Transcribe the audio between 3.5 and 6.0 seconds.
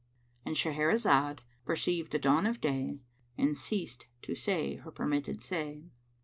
ceased to say her permitted say.